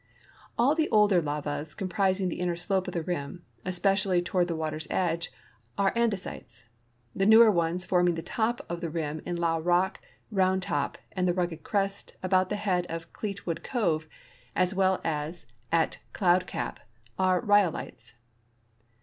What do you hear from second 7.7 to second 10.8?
forming the top of the rim in Llao rock. Round